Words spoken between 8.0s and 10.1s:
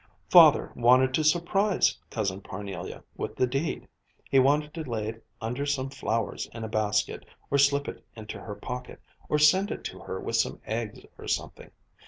into her pocket, or send it to